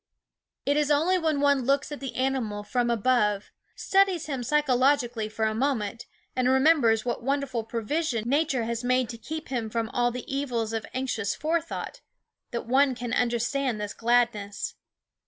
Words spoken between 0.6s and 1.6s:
It is only when